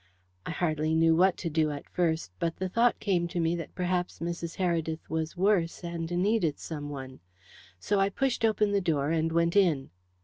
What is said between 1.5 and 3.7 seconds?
do at first, but the thought came to me